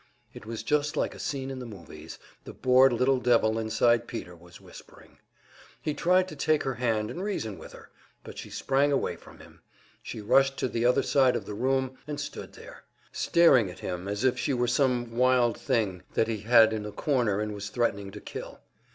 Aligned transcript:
It 0.33 0.47
was 0.47 0.63
just 0.63 0.97
like 0.97 1.13
a 1.13 1.19
scene 1.19 1.51
in 1.51 1.59
the 1.59 1.65
movies, 1.67 2.17
the 2.43 2.53
bored 2.53 2.91
little 2.91 3.19
devil 3.19 3.59
inside 3.59 4.07
Peter 4.07 4.35
was 4.35 4.59
whispering. 4.59 5.19
He 5.79 5.93
tried 5.93 6.27
to 6.29 6.35
take 6.35 6.63
her 6.63 6.73
hand 6.73 7.11
and 7.11 7.23
reason 7.23 7.59
with 7.59 7.73
her, 7.73 7.91
but 8.23 8.39
she 8.39 8.49
sprang 8.49 8.91
away 8.91 9.15
from 9.15 9.37
him, 9.37 9.61
she 10.01 10.19
rushed 10.19 10.57
to 10.57 10.67
the 10.67 10.85
other 10.87 11.03
side 11.03 11.35
of 11.35 11.45
the 11.45 11.53
room 11.53 11.99
and 12.07 12.19
stood 12.19 12.53
there, 12.53 12.83
staring 13.11 13.69
at 13.69 13.77
him 13.81 14.07
as 14.07 14.23
if 14.23 14.39
she 14.39 14.55
were 14.55 14.67
some 14.67 15.15
wild 15.15 15.55
thing 15.55 16.01
that 16.15 16.27
he 16.27 16.39
had 16.39 16.73
in 16.73 16.87
a 16.87 16.91
corner 16.91 17.39
and 17.39 17.53
was 17.53 17.69
threatening 17.69 18.09
to 18.09 18.19
kill. 18.19 18.59